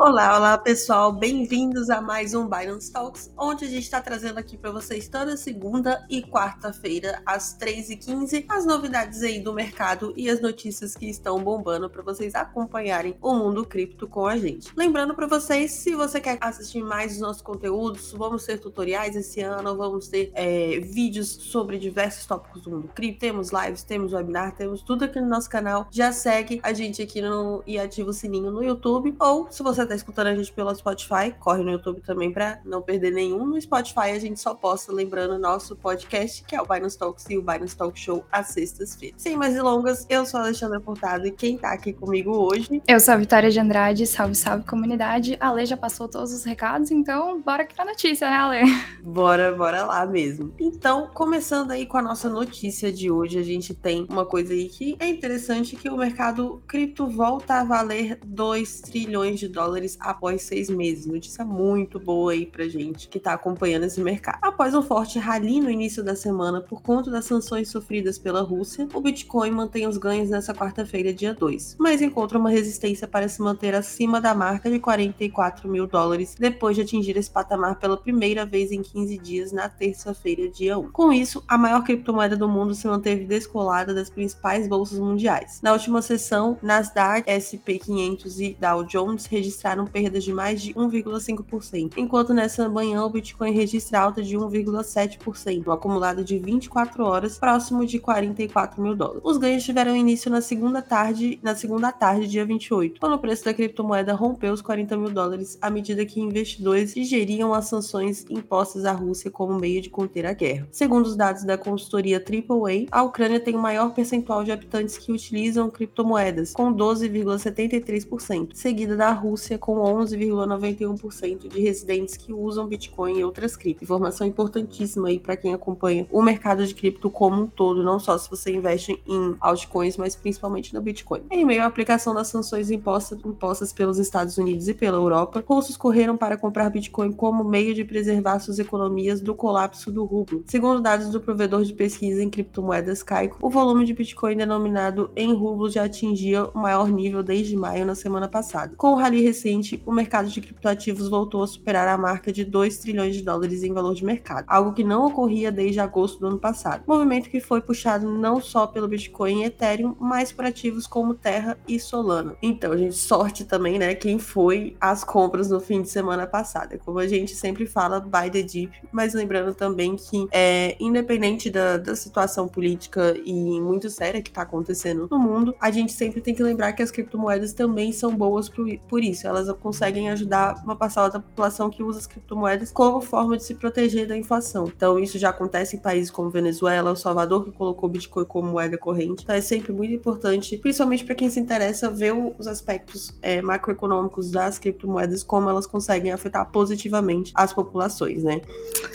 Olá, 0.00 0.36
olá 0.36 0.56
pessoal, 0.56 1.10
bem-vindos 1.10 1.90
a 1.90 2.00
mais 2.00 2.32
um 2.32 2.48
Binance 2.48 2.92
Talks, 2.92 3.32
onde 3.36 3.64
a 3.64 3.68
gente 3.68 3.82
está 3.82 4.00
trazendo 4.00 4.38
aqui 4.38 4.56
para 4.56 4.70
vocês 4.70 5.08
toda 5.08 5.36
segunda 5.36 6.06
e 6.08 6.22
quarta-feira, 6.22 7.20
às 7.26 7.58
3h15, 7.58 8.44
as 8.48 8.64
novidades 8.64 9.24
aí 9.24 9.40
do 9.40 9.52
mercado 9.52 10.14
e 10.16 10.30
as 10.30 10.40
notícias 10.40 10.94
que 10.94 11.10
estão 11.10 11.42
bombando 11.42 11.90
para 11.90 12.00
vocês 12.00 12.36
acompanharem 12.36 13.16
o 13.20 13.34
mundo 13.34 13.66
cripto 13.66 14.06
com 14.06 14.24
a 14.24 14.36
gente. 14.36 14.70
Lembrando 14.76 15.16
para 15.16 15.26
vocês, 15.26 15.72
se 15.72 15.96
você 15.96 16.20
quer 16.20 16.38
assistir 16.40 16.80
mais 16.80 17.14
dos 17.14 17.20
nossos 17.20 17.42
conteúdos, 17.42 18.12
vamos 18.12 18.46
ter 18.46 18.58
tutoriais 18.60 19.16
esse 19.16 19.40
ano, 19.40 19.76
vamos 19.76 20.06
ter 20.06 20.30
é, 20.32 20.78
vídeos 20.78 21.28
sobre 21.28 21.76
diversos 21.76 22.24
tópicos 22.24 22.62
do 22.62 22.70
mundo 22.70 22.88
cripto, 22.94 23.18
temos 23.18 23.50
lives, 23.50 23.82
temos 23.82 24.12
webinar, 24.12 24.54
temos 24.54 24.80
tudo 24.80 25.06
aqui 25.06 25.20
no 25.20 25.26
nosso 25.26 25.50
canal. 25.50 25.88
Já 25.90 26.12
segue 26.12 26.60
a 26.62 26.72
gente 26.72 27.02
aqui 27.02 27.20
no, 27.20 27.64
e 27.66 27.80
ativa 27.80 28.10
o 28.10 28.14
sininho 28.14 28.52
no 28.52 28.62
YouTube, 28.62 29.16
ou 29.18 29.50
se 29.50 29.60
você 29.60 29.88
está 29.88 29.94
escutando 29.98 30.28
a 30.28 30.34
gente 30.34 30.52
pelo 30.52 30.74
Spotify, 30.74 31.34
corre 31.38 31.62
no 31.62 31.70
YouTube 31.70 32.00
também 32.00 32.32
para 32.32 32.60
não 32.64 32.80
perder 32.80 33.12
nenhum. 33.12 33.46
No 33.46 33.60
Spotify 33.60 34.10
a 34.12 34.18
gente 34.18 34.40
só 34.40 34.54
posta, 34.54 34.92
lembrando, 34.92 35.38
nosso 35.38 35.76
podcast, 35.76 36.42
que 36.44 36.56
é 36.56 36.62
o 36.62 36.66
Binance 36.66 36.98
Talks 36.98 37.26
e 37.28 37.36
o 37.36 37.42
Binance 37.42 37.76
Talk 37.76 37.98
Show 37.98 38.24
às 38.32 38.48
sextas-feiras. 38.48 39.20
Sem 39.20 39.36
mais 39.36 39.54
delongas, 39.54 40.06
eu 40.08 40.24
sou 40.24 40.40
a 40.40 40.44
Alexandra 40.44 40.80
Portado 40.80 41.26
e 41.26 41.30
quem 41.30 41.58
tá 41.58 41.72
aqui 41.72 41.92
comigo 41.92 42.30
hoje... 42.30 42.82
Eu 42.86 43.00
sou 43.00 43.14
a 43.14 43.16
Vitória 43.16 43.50
de 43.50 43.60
Andrade, 43.60 44.06
salve, 44.06 44.34
salve 44.34 44.64
comunidade. 44.64 45.36
A 45.40 45.48
Ale 45.48 45.66
já 45.66 45.76
passou 45.76 46.08
todos 46.08 46.32
os 46.32 46.44
recados, 46.44 46.90
então 46.90 47.40
bora 47.40 47.66
que 47.66 47.80
a 47.80 47.84
notícia, 47.84 48.28
né, 48.30 48.36
Ale? 48.36 48.62
Bora, 49.02 49.54
bora 49.54 49.84
lá 49.84 50.06
mesmo. 50.06 50.54
Então, 50.58 51.08
começando 51.12 51.70
aí 51.70 51.86
com 51.86 51.98
a 51.98 52.02
nossa 52.02 52.28
notícia 52.28 52.92
de 52.92 53.10
hoje, 53.10 53.38
a 53.38 53.42
gente 53.42 53.74
tem 53.74 54.06
uma 54.08 54.24
coisa 54.24 54.52
aí 54.52 54.68
que 54.68 54.96
é 54.98 55.08
interessante, 55.08 55.76
que 55.76 55.88
o 55.88 55.96
mercado 55.96 56.62
cripto 56.66 57.06
volta 57.06 57.60
a 57.60 57.64
valer 57.64 58.18
2 58.24 58.80
trilhões 58.82 59.40
de 59.40 59.48
dólares 59.48 59.77
após 60.00 60.42
seis 60.42 60.68
meses. 60.68 61.06
Notícia 61.06 61.44
muito 61.44 61.98
boa 61.98 62.32
aí 62.32 62.46
pra 62.46 62.68
gente 62.68 63.08
que 63.08 63.20
tá 63.20 63.34
acompanhando 63.34 63.84
esse 63.84 64.00
mercado. 64.00 64.38
Após 64.42 64.74
um 64.74 64.82
forte 64.82 65.18
rally 65.18 65.60
no 65.60 65.70
início 65.70 66.02
da 66.02 66.16
semana 66.16 66.60
por 66.60 66.82
conta 66.82 67.10
das 67.10 67.24
sanções 67.24 67.70
sofridas 67.70 68.18
pela 68.18 68.42
Rússia, 68.42 68.88
o 68.92 69.00
Bitcoin 69.00 69.50
mantém 69.50 69.86
os 69.86 69.98
ganhos 69.98 70.30
nessa 70.30 70.54
quarta-feira, 70.54 71.12
dia 71.12 71.34
2, 71.34 71.76
mas 71.78 72.02
encontra 72.02 72.38
uma 72.38 72.50
resistência 72.50 73.06
para 73.06 73.28
se 73.28 73.40
manter 73.40 73.74
acima 73.74 74.20
da 74.20 74.34
marca 74.34 74.70
de 74.70 74.78
44 74.78 75.68
mil 75.68 75.86
dólares 75.86 76.34
depois 76.38 76.76
de 76.76 76.82
atingir 76.82 77.16
esse 77.16 77.30
patamar 77.30 77.78
pela 77.78 77.96
primeira 77.96 78.44
vez 78.44 78.72
em 78.72 78.82
15 78.82 79.18
dias 79.18 79.52
na 79.52 79.68
terça-feira, 79.68 80.48
dia 80.48 80.78
1. 80.78 80.90
Com 80.90 81.12
isso, 81.12 81.44
a 81.46 81.58
maior 81.58 81.82
criptomoeda 81.84 82.36
do 82.36 82.48
mundo 82.48 82.74
se 82.74 82.86
manteve 82.86 83.24
descolada 83.24 83.94
das 83.94 84.10
principais 84.10 84.66
bolsas 84.66 84.98
mundiais. 84.98 85.60
Na 85.62 85.72
última 85.72 86.02
sessão, 86.02 86.58
Nasdaq, 86.62 87.28
SP 87.28 87.78
500 87.78 88.40
e 88.40 88.56
Dow 88.58 88.84
Jones 88.84 89.26
registraram 89.26 89.67
perdas 89.86 90.24
de 90.24 90.32
mais 90.32 90.62
de 90.62 90.74
1,5%, 90.74 91.92
enquanto 91.96 92.34
nessa 92.34 92.68
manhã 92.68 93.04
o 93.04 93.10
Bitcoin 93.10 93.52
registra 93.52 94.00
alta 94.00 94.22
de 94.22 94.36
1,7%, 94.36 95.66
um 95.66 95.72
acumulado 95.72 96.24
de 96.24 96.38
24 96.38 97.04
horas, 97.04 97.38
próximo 97.38 97.84
de 97.84 97.98
44 97.98 98.80
mil 98.82 98.94
dólares. 98.94 99.22
Os 99.24 99.36
ganhos 99.36 99.64
tiveram 99.64 99.96
início 99.96 100.30
na 100.30 100.40
segunda 100.40 100.80
tarde, 100.80 101.38
na 101.42 101.54
segunda 101.54 101.92
tarde, 101.92 102.28
dia 102.28 102.44
28, 102.44 103.00
quando 103.00 103.14
o 103.14 103.18
preço 103.18 103.44
da 103.44 103.54
criptomoeda 103.54 104.14
rompeu 104.14 104.52
os 104.52 104.62
40 104.62 104.96
mil 104.96 105.10
dólares 105.10 105.58
à 105.60 105.70
medida 105.70 106.04
que 106.04 106.20
investidores 106.20 106.94
digeriam 106.94 107.52
as 107.52 107.66
sanções 107.66 108.24
impostas 108.30 108.84
à 108.84 108.92
Rússia 108.92 109.30
como 109.30 109.58
meio 109.58 109.82
de 109.82 109.90
conter 109.90 110.26
a 110.26 110.32
guerra. 110.32 110.68
Segundo 110.70 111.06
os 111.06 111.16
dados 111.16 111.44
da 111.44 111.58
consultoria 111.58 112.18
AAA, 112.18 112.86
a 112.90 113.02
Ucrânia 113.02 113.40
tem 113.40 113.54
o 113.54 113.58
maior 113.58 113.92
percentual 113.92 114.44
de 114.44 114.52
habitantes 114.52 114.96
que 114.96 115.12
utilizam 115.12 115.70
criptomoedas, 115.70 116.52
com 116.52 116.72
12,73%, 116.72 118.50
seguida 118.54 118.96
da 118.96 119.10
Rússia 119.12 119.57
com 119.58 119.76
11,91% 119.76 121.48
de 121.48 121.60
residentes 121.60 122.16
que 122.16 122.32
usam 122.32 122.66
Bitcoin 122.66 123.18
e 123.18 123.24
outras 123.24 123.56
cripto. 123.56 123.84
Informação 123.84 124.26
importantíssima 124.26 125.08
aí 125.08 125.18
para 125.18 125.36
quem 125.36 125.52
acompanha 125.52 126.06
o 126.10 126.22
mercado 126.22 126.66
de 126.66 126.74
cripto 126.74 127.10
como 127.10 127.42
um 127.42 127.46
todo, 127.46 127.82
não 127.82 127.98
só 127.98 128.16
se 128.16 128.30
você 128.30 128.52
investe 128.52 129.02
em 129.06 129.36
altcoins, 129.40 129.96
mas 129.96 130.16
principalmente 130.16 130.74
no 130.74 130.80
Bitcoin. 130.80 131.22
Em 131.30 131.44
meio 131.44 131.62
à 131.62 131.66
aplicação 131.66 132.14
das 132.14 132.28
sanções 132.28 132.70
impostas, 132.70 133.18
impostas 133.24 133.72
pelos 133.72 133.98
Estados 133.98 134.38
Unidos 134.38 134.68
e 134.68 134.74
pela 134.74 134.96
Europa, 134.96 135.42
russos 135.46 135.76
correram 135.76 136.16
para 136.16 136.36
comprar 136.36 136.70
Bitcoin 136.70 137.12
como 137.12 137.44
meio 137.44 137.74
de 137.74 137.84
preservar 137.84 138.38
suas 138.38 138.58
economias 138.58 139.20
do 139.20 139.34
colapso 139.34 139.90
do 139.90 140.04
rublo. 140.04 140.44
Segundo 140.46 140.80
dados 140.80 141.08
do 141.10 141.20
provedor 141.20 141.64
de 141.64 141.72
pesquisa 141.72 142.22
em 142.22 142.30
criptomoedas 142.30 143.02
Caico, 143.02 143.38
o 143.40 143.50
volume 143.50 143.84
de 143.84 143.94
Bitcoin 143.94 144.36
denominado 144.36 145.10
em 145.16 145.34
rublo 145.34 145.70
já 145.70 145.84
atingia 145.84 146.44
o 146.44 146.58
maior 146.58 146.88
nível 146.88 147.22
desde 147.22 147.56
maio 147.56 147.84
na 147.84 147.94
semana 147.94 148.28
passada. 148.28 148.74
Com 148.76 148.92
o 148.92 148.96
rally 148.96 149.22
recente, 149.22 149.47
o 149.86 149.92
mercado 149.92 150.28
de 150.28 150.40
criptoativos 150.40 151.08
voltou 151.08 151.42
a 151.42 151.46
superar 151.46 151.88
a 151.88 151.98
marca 151.98 152.32
de 152.32 152.44
2 152.44 152.78
trilhões 152.78 153.14
de 153.14 153.22
dólares 153.22 153.62
em 153.62 153.72
valor 153.72 153.94
de 153.94 154.04
mercado, 154.04 154.44
algo 154.48 154.72
que 154.72 154.84
não 154.84 155.06
ocorria 155.06 155.50
desde 155.52 155.80
agosto 155.80 156.20
do 156.20 156.26
ano 156.26 156.38
passado. 156.38 156.82
Movimento 156.86 157.30
que 157.30 157.40
foi 157.40 157.60
puxado 157.60 158.10
não 158.10 158.40
só 158.40 158.66
pelo 158.66 158.88
Bitcoin 158.88 159.42
e 159.42 159.44
Ethereum, 159.44 159.94
mas 159.98 160.32
por 160.32 160.44
ativos 160.44 160.86
como 160.86 161.14
Terra 161.14 161.58
e 161.66 161.78
Solana. 161.78 162.36
Então, 162.42 162.76
gente, 162.76 162.96
sorte 162.96 163.44
também, 163.44 163.78
né? 163.78 163.94
Quem 163.94 164.18
foi 164.18 164.76
às 164.80 165.04
compras 165.04 165.50
no 165.50 165.60
fim 165.60 165.82
de 165.82 165.88
semana 165.88 166.26
passada. 166.26 166.78
Como 166.78 166.98
a 166.98 167.06
gente 167.06 167.34
sempre 167.34 167.66
fala, 167.66 168.00
buy 168.00 168.30
the 168.30 168.42
deep, 168.42 168.72
mas 168.92 169.14
lembrando 169.14 169.54
também 169.54 169.96
que, 169.96 170.26
é, 170.32 170.76
independente 170.80 171.50
da, 171.50 171.76
da 171.76 171.94
situação 171.94 172.48
política 172.48 173.16
e 173.24 173.60
muito 173.60 173.88
séria 173.90 174.22
que 174.22 174.30
está 174.30 174.42
acontecendo 174.42 175.08
no 175.10 175.18
mundo, 175.18 175.54
a 175.60 175.70
gente 175.70 175.92
sempre 175.92 176.20
tem 176.20 176.34
que 176.34 176.42
lembrar 176.42 176.72
que 176.72 176.82
as 176.82 176.90
criptomoedas 176.90 177.52
também 177.52 177.92
são 177.92 178.14
boas 178.14 178.48
por, 178.48 178.66
por 178.88 179.02
isso. 179.02 179.26
Elas 179.26 179.37
conseguem 179.60 180.10
ajudar 180.10 180.62
uma 180.64 180.76
parcela 180.76 181.10
da 181.10 181.20
população 181.20 181.70
que 181.70 181.82
usa 181.82 181.98
as 181.98 182.06
criptomoedas 182.06 182.70
como 182.70 183.00
forma 183.00 183.36
de 183.36 183.44
se 183.44 183.54
proteger 183.54 184.06
da 184.06 184.16
inflação. 184.16 184.70
Então, 184.74 184.98
isso 184.98 185.18
já 185.18 185.30
acontece 185.30 185.76
em 185.76 185.78
países 185.78 186.10
como 186.10 186.30
Venezuela, 186.30 186.90
El 186.90 186.96
Salvador, 186.96 187.44
que 187.44 187.52
colocou 187.52 187.88
o 187.88 187.92
Bitcoin 187.92 188.24
como 188.24 188.50
moeda 188.50 188.76
corrente. 188.76 189.22
Então, 189.22 189.34
é 189.34 189.40
sempre 189.40 189.72
muito 189.72 189.92
importante, 189.94 190.56
principalmente 190.56 191.04
para 191.04 191.14
quem 191.14 191.30
se 191.30 191.40
interessa, 191.40 191.90
ver 191.90 192.14
os 192.38 192.46
aspectos 192.46 193.16
é, 193.22 193.40
macroeconômicos 193.42 194.30
das 194.30 194.58
criptomoedas, 194.58 195.22
como 195.22 195.48
elas 195.48 195.66
conseguem 195.66 196.12
afetar 196.12 196.46
positivamente 196.50 197.32
as 197.34 197.52
populações, 197.52 198.22
né? 198.22 198.40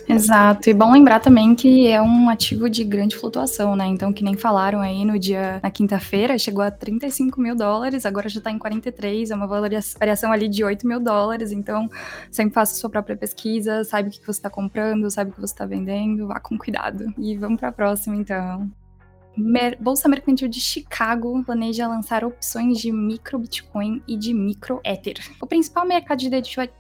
Exato. 0.08 0.70
E 0.70 0.74
bom 0.74 0.92
lembrar 0.92 1.20
também 1.20 1.56
que 1.56 1.88
é 1.88 2.02
um 2.02 2.30
ativo 2.30 2.70
de 2.70 2.84
grande 2.84 3.16
flutuação, 3.16 3.76
né? 3.76 3.86
Então, 3.88 4.12
que 4.12 4.24
nem 4.24 4.36
falaram 4.36 4.80
aí 4.80 5.06
no 5.06 5.18
dia, 5.18 5.60
na 5.62 5.72
quinta-feira, 5.72 6.38
chegou 6.38 6.64
a 6.64 6.72
35 6.72 7.40
mil 7.40 7.56
dólares, 7.56 8.06
agora 8.06 8.28
já 8.28 8.42
tá 8.42 8.52
em 8.52 8.58
43, 8.58 9.32
é 9.32 9.36
uma 9.36 9.48
variação 9.48 10.32
ali 10.34 10.50
de 10.50 10.64
8 10.64 10.88
mil 10.88 11.00
dólares. 11.00 11.52
Então, 11.52 11.90
sempre 12.32 12.54
faça 12.54 12.76
sua 12.76 12.90
própria 12.90 13.16
pesquisa, 13.16 13.84
sabe 13.84 14.10
o 14.10 14.12
que 14.12 14.20
você 14.20 14.32
está 14.32 14.50
comprando, 14.50 15.10
sabe 15.10 15.32
o 15.32 15.34
que 15.34 15.42
você 15.42 15.54
está 15.54 15.66
vendendo, 15.66 16.28
vá 16.28 16.40
com 16.40 16.58
cuidado. 16.58 17.14
E 17.18 17.38
vamos 17.38 17.60
para 17.60 17.70
a 17.70 17.74
próxima, 17.74 18.16
então. 18.16 18.70
Mer 19.36 19.78
Bolsa 19.80 20.08
Mercantil 20.08 20.48
de 20.48 20.60
Chicago 20.60 21.44
planeja 21.44 21.88
lançar 21.88 22.24
opções 22.24 22.78
de 22.78 22.92
micro 22.92 23.40
Bitcoin 23.40 24.00
e 24.08 24.16
de 24.16 24.32
micro 24.32 24.80
Ether. 24.86 25.16
O 25.42 25.48
principal 25.48 25.88
mercado 25.88 26.20
de 26.20 26.30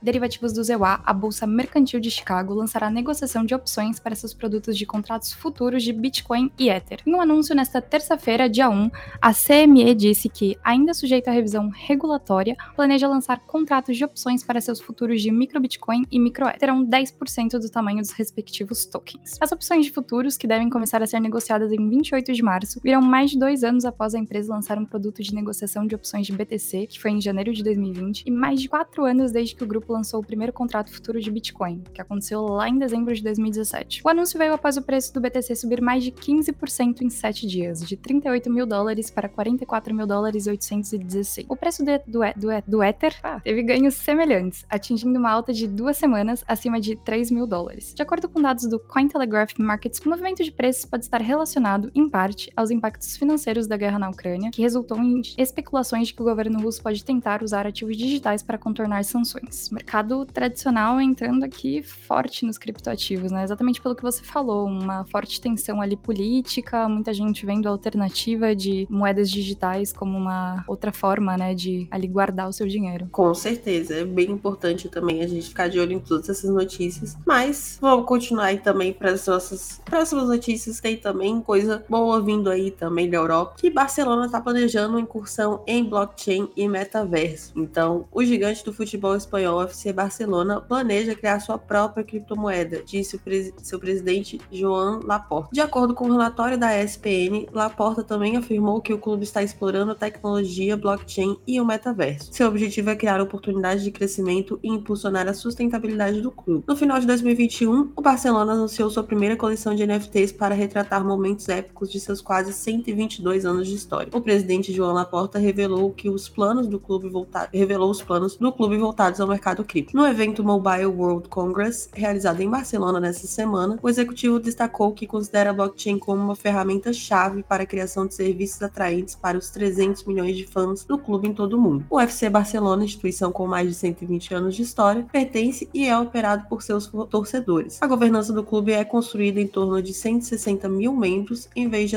derivativos 0.02 0.53
do 0.53 0.64
ZEWA, 0.64 1.02
a 1.03 1.14
Bolsa 1.14 1.47
Mercantil 1.47 2.00
de 2.00 2.12
Chicago, 2.12 2.53
lançará 2.53 2.91
negociação 2.91 3.44
de 3.44 3.56
opções 3.56 4.00
para 4.00 4.16
seus 4.16 4.36
produtos 4.36 4.78
de 4.78 4.86
contratos 4.86 5.34
futuros 5.34 5.81
de 5.81 5.91
Bitcoin 5.91 6.52
e 6.59 6.69
Ether. 6.69 7.02
Em 7.08 7.16
um 7.16 7.22
anúncio 7.22 7.56
nesta 7.56 7.81
terça-feira, 7.81 8.47
dia 8.47 8.70
1, 8.70 8.91
a 9.20 9.34
CME 9.34 9.96
disse 9.96 10.30
que, 10.30 10.56
ainda 10.64 10.94
sujeita 10.94 11.31
à 11.31 11.34
revisão 11.34 11.70
regulatória, 11.74 12.56
planeja 12.75 13.08
lançar 13.08 13.40
contratos 13.40 13.97
de 13.97 14.06
opções 14.06 14.44
para 14.44 14.62
seus 14.62 14.80
futuros 14.80 15.24
de 15.24 15.31
micro 15.31 15.59
Bitcoin 15.59 16.06
e 16.12 16.20
micro 16.20 16.46
Ether, 16.46 16.59
terão 16.59 16.85
10% 16.85 17.59
do 17.59 17.70
tamanho 17.72 18.00
dos 18.00 18.12
respectivos 18.12 18.85
tokens. 18.85 19.38
As 19.41 19.52
opções 19.52 19.85
de 19.85 19.91
futuros, 19.91 20.38
que 20.38 20.46
devem 20.46 20.70
começar 20.70 21.02
a 21.02 21.08
ser 21.08 21.20
negociadas 21.20 21.72
em 21.72 21.90
28 21.90 22.31
de 22.31 22.43
março, 22.44 22.80
virão 22.84 23.02
mais 23.02 23.31
de 23.31 23.40
dois 23.40 23.64
anos 23.64 23.86
após 23.86 24.14
a 24.14 24.20
empresa 24.20 24.54
lançar 24.54 24.78
um 24.78 24.86
produto 24.86 25.22
de 25.22 25.34
negociação 25.34 25.88
de 25.88 25.96
opções 25.96 26.28
de 26.28 26.34
BTC, 26.34 26.88
que 26.88 27.00
foi 27.00 27.12
em 27.12 27.22
janeiro 27.22 27.53
de 27.53 27.64
2020, 27.64 28.23
e 28.26 28.32
mais 28.32 28.62
de 28.62 28.70
quatro 28.70 29.06
anos 29.06 29.32
desde 29.32 29.56
que 29.56 29.64
o 29.64 29.67
grupo 29.67 29.94
lançou 29.94 30.20
o 30.20 30.26
primeiro 30.26 30.53
contrato 30.53 30.91
futuro 30.91 31.20
de 31.20 31.32
Bitcoin, 31.32 31.84
que 31.94 32.02
aconteceu 32.02 32.41
lá 32.44 32.70
em 32.70 32.78
dezembro 32.78 33.14
de 33.14 33.23
2017. 33.23 34.02
O 34.03 34.09
anúncio 34.09 34.38
veio 34.38 34.53
após 34.53 34.78
o 34.78 34.82
preço 34.82 35.14
do 35.14 35.22
BTC 35.22 35.56
subir 35.56 35.82
mais 35.82 36.03
de 36.03 36.12
15% 36.12 37.02
em 37.02 37.09
sete 37.09 37.47
dias, 37.47 37.82
de 37.85 37.96
38 37.96 38.50
mil 38.50 38.66
dólares 38.66 39.09
para 39.09 39.29
44 39.29 39.94
mil 39.94 40.06
dólares 40.06 40.46
e 40.46 40.50
816. 40.50 41.46
O 41.50 41.56
preço 41.56 41.84
do, 41.84 41.91
do, 42.08 42.20
do, 42.35 42.47
do 42.67 42.84
Ether 42.84 43.16
ah, 43.23 43.40
teve 43.40 43.64
ganhos 43.64 43.96
semelhantes, 43.96 44.66
atingindo 44.70 45.17
uma 45.17 45.32
alta 45.32 45.53
de 45.53 45.67
duas 45.67 45.97
semanas 45.97 46.44
acima 46.47 46.79
de 46.79 46.96
3 46.96 47.32
mil 47.32 47.47
dólares. 47.47 47.94
De 47.94 48.02
acordo 48.02 48.28
com 48.28 48.41
dados 48.41 48.67
do 48.67 48.79
Cointelegraph 48.79 49.53
Markets, 49.58 50.00
o 50.00 50.09
movimento 50.09 50.44
de 50.44 50.52
preços 50.52 50.85
pode 50.85 51.06
estar 51.06 51.22
relacionado, 51.22 51.91
em 51.96 52.09
parte, 52.09 52.33
aos 52.56 52.72
impactos 52.72 53.16
financeiros 53.18 53.68
da 53.68 53.78
guerra 53.78 54.00
na 54.00 54.09
Ucrânia, 54.09 54.52
que 54.52 54.62
resultou 54.62 54.97
em 54.97 55.22
especulações 55.38 56.08
de 56.08 56.14
que 56.14 56.22
o 56.22 56.26
governo 56.26 56.62
russo 56.62 56.82
pode 56.82 57.03
tentar 57.03 57.44
usar 57.44 57.66
ativos 57.68 57.97
digitais 57.97 58.41
para 58.41 58.58
contornar 58.58 59.03
sanções. 59.03 59.70
Mercado 59.70 60.26
tradicional 60.26 61.00
entrando 61.00 61.44
aqui 61.44 61.82
forte 61.82 62.46
nos 62.46 62.58
criptoativos, 62.58 63.32
né? 63.32 63.44
Exatamente 63.44 63.82
pelo 63.82 63.96
que 63.96 64.03
você 64.03 64.24
falou, 64.24 64.66
uma 64.66 65.06
forte 65.06 65.40
tensão 65.40 65.82
ali 65.82 65.96
política, 65.96 66.88
muita 66.88 67.14
gente 67.14 67.46
vendo 67.46 67.68
a 67.68 67.72
alternativa 67.72 68.56
de 68.56 68.88
moedas 68.90 69.29
digitais 69.29 69.91
como 69.91 70.18
uma 70.18 70.64
outra 70.68 70.91
forma, 70.91 71.38
né, 71.38 71.53
de 71.53 71.88
ali 71.91 72.08
guardar 72.08 72.47
o 72.47 72.53
seu 72.53 72.68
dinheiro. 72.68 73.08
Com 73.12 73.34
certeza, 73.34 73.96
é 73.96 74.06
bem 74.06 74.32
importante 74.32 74.90
também 74.90 75.22
a 75.22 75.28
gente 75.28 75.50
ficar 75.50 75.68
de 75.68 75.79
olho 75.79 75.94
em 75.94 76.00
todas 76.00 76.29
essas 76.29 76.50
notícias, 76.50 77.18
mas 77.26 77.78
vamos 77.82 78.06
continuar 78.06 78.46
aí 78.46 78.59
também 78.59 78.94
para 78.94 79.12
as 79.12 79.26
nossas 79.28 79.82
próximas 79.86 80.28
notícias, 80.28 80.79
tem 80.79 80.97
também 80.97 81.41
coisa 81.41 81.84
boa 81.90 82.22
vindo 82.23 82.49
aí 82.49 82.72
também 82.72 83.09
da 83.09 83.17
Europa, 83.17 83.55
que 83.58 83.70
Barcelona 83.70 84.25
está 84.25 84.40
planejando 84.40 84.90
uma 84.90 85.02
incursão 85.02 85.64
em 85.67 85.84
blockchain 85.84 86.49
e 86.55 86.67
metaverso. 86.67 87.52
Então, 87.55 88.05
o 88.11 88.23
gigante 88.23 88.64
do 88.64 88.73
futebol 88.73 89.16
espanhol, 89.16 89.64
FC 89.64 89.91
Barcelona, 89.93 90.61
planeja 90.61 91.16
criar 91.16 91.40
sua 91.40 91.58
própria 91.58 92.03
criptomoeda, 92.03 92.84
disse 92.84 93.20
seu 93.58 93.79
presidente 93.79 94.40
Joan 94.52 94.99
Laporta. 95.03 95.49
De 95.52 95.61
acordo 95.61 95.93
com 95.93 96.08
o 96.08 96.11
relatório 96.11 96.58
da 96.58 96.78
ESPN, 96.81 97.47
Laporta 97.52 98.03
também 98.03 98.37
afirmou 98.37 98.81
que 98.81 98.93
o 98.93 98.97
clube 98.97 99.23
está 99.23 99.43
explorando 99.43 99.91
a 99.91 99.96
tecnologia 99.96 100.78
blockchain 100.78 101.37
e 101.46 101.59
o 101.59 101.66
metaverso. 101.66 102.29
Seu 102.31 102.47
objetivo 102.47 102.90
é 102.90 102.96
criar 102.96 103.22
oportunidades 103.22 103.84
de 103.84 103.91
crescimento 103.91 104.59
e 104.64 104.69
impulsionar 104.69 105.28
a 105.28 105.34
sustentabilidade 105.34 106.22
do 106.22 106.31
clube. 106.31 106.64
No 106.67 106.76
final 106.76 106.99
de 106.99 107.08
2021, 107.08 107.91
o 107.96 108.02
Barcelona 108.02 108.53
anunciou 108.53 108.90
sua 108.90 109.03
primeira 109.03 109.35
coleção 109.35 109.76
de 109.76 109.85
NFTs 109.85 110.31
para 110.31 110.55
retratar 110.55 111.05
momentos 111.05 111.49
épicos 111.49 111.91
de 111.91 111.99
seus 112.14 112.22
quase 112.22 112.54
122 112.54 113.46
anos 113.46 113.68
de 113.68 113.76
história. 113.76 114.10
O 114.14 114.22
presidente 114.22 114.72
João 114.72 114.94
Laporta 114.94 115.40
revelou 115.40 115.92
que 115.92 116.10
os 116.10 116.30
planos 116.30 116.68
do 116.68 116.80
clube 116.80 117.10
voltados 117.10 117.50
revelou 117.52 117.90
os 117.90 118.02
planos 118.02 118.36
do 118.36 118.52
clube 118.52 118.78
voltados 118.78 119.20
ao 119.20 119.28
mercado 119.28 119.64
cripto. 119.64 119.96
No 119.96 120.06
evento 120.06 120.44
Mobile 120.44 120.86
World 120.86 121.28
Congress, 121.30 121.90
realizado 121.94 122.42
em 122.42 122.50
Barcelona 122.50 123.00
nesta 123.00 123.26
semana, 123.26 123.80
o 123.82 123.90
executivo 123.90 124.40
destacou 124.40 124.92
que 124.92 125.08
considera 125.08 125.50
a 125.50 125.54
blockchain 125.54 125.98
como 125.98 126.22
uma 126.22 126.36
ferramenta 126.36 126.94
chave 126.94 127.44
para 127.44 127.64
a 127.64 127.66
criação 127.66 128.06
de 128.06 128.14
serviços 128.14 128.62
atraentes 128.62 129.16
para 129.16 129.38
os 129.38 129.50
300 129.50 130.04
milhões 130.04 130.38
de 130.38 130.46
fãs 130.46 130.84
do 130.84 130.98
clube 130.98 131.28
em 131.28 131.34
todo 131.34 131.54
o 131.54 131.62
mundo. 131.62 131.86
O 131.90 131.98
UFC 131.98 132.30
Barcelona, 132.30 132.84
instituição 132.84 133.32
com 133.32 133.48
mais 133.48 133.68
de 133.68 133.74
120 133.74 134.34
anos 134.34 134.56
de 134.56 134.62
história, 134.62 135.06
pertence 135.12 135.70
e 135.74 135.88
é 135.88 135.98
operado 135.98 136.48
por 136.48 136.62
seus 136.62 136.92
torcedores. 137.10 137.82
A 137.82 137.88
governança 137.88 138.34
do 138.34 138.44
clube 138.44 138.72
é 138.72 138.84
construída 138.84 139.40
em 139.40 139.48
torno 139.48 139.82
de 139.82 139.94
160 139.94 140.70
mil 140.70 140.94
membros 140.94 141.48
em 141.56 141.68
vez 141.68 141.90
de 141.90 141.96